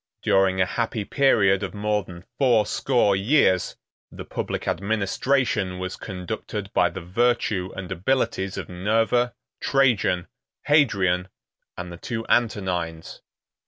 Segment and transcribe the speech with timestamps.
[0.23, 3.75] During a happy period of more than fourscore years,
[4.11, 10.25] the public administration was conducted by the virtue and abilities of Nerva, Trajan,
[10.65, 11.27] Hadrian,
[11.77, 13.21] and the two Antonines.